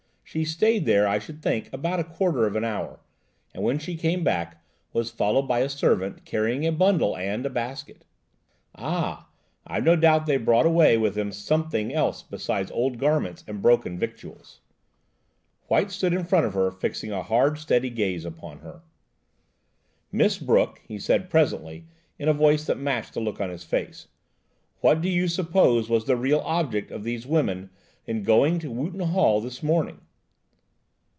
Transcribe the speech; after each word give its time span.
She 0.33 0.45
stayed 0.45 0.85
there, 0.85 1.09
I 1.09 1.19
should 1.19 1.41
think, 1.41 1.69
about 1.73 1.99
a 1.99 2.05
quarter 2.05 2.47
of 2.47 2.55
an 2.55 2.63
hour, 2.63 3.01
and 3.53 3.65
when 3.65 3.79
she 3.79 3.97
came 3.97 4.23
back, 4.23 4.63
was 4.93 5.11
followed 5.11 5.41
by 5.41 5.59
a 5.59 5.67
servant, 5.67 6.23
carrying 6.23 6.65
a 6.65 6.71
bundle 6.71 7.17
and 7.17 7.45
a 7.45 7.49
basket." 7.49 8.05
"Ah! 8.73 9.27
I've 9.67 9.83
no 9.83 9.97
doubt 9.97 10.27
they 10.27 10.37
brought 10.37 10.65
away 10.65 10.95
with 10.97 11.15
them 11.15 11.33
something 11.33 11.93
else 11.93 12.23
beside 12.23 12.71
old 12.71 12.97
garments 12.97 13.43
and 13.45 13.61
broken 13.61 13.99
victuals." 13.99 14.61
White 15.67 15.91
stood 15.91 16.13
in 16.13 16.23
front 16.23 16.45
of 16.45 16.53
her, 16.53 16.71
fixing 16.71 17.11
a 17.11 17.23
hard, 17.23 17.57
steady 17.59 17.89
gaze 17.89 18.23
upon 18.23 18.59
her. 18.59 18.83
"Miss 20.13 20.37
Brooke," 20.37 20.79
he 20.87 20.97
said 20.97 21.29
presently, 21.29 21.87
in 22.17 22.29
a 22.29 22.33
voice 22.33 22.63
that 22.67 22.77
matched 22.77 23.15
the 23.15 23.19
look 23.19 23.41
on 23.41 23.49
his 23.49 23.65
face, 23.65 24.07
"what 24.79 25.01
do 25.01 25.09
you 25.09 25.27
suppose 25.27 25.89
was 25.89 26.05
the 26.05 26.15
real 26.15 26.39
object 26.45 26.89
of 26.89 27.03
these 27.03 27.27
women 27.27 27.69
in 28.07 28.23
going 28.23 28.59
to 28.59 28.71
Wootton 28.71 29.01
Hall 29.09 29.41
this 29.41 29.61
morning?" 29.61 29.99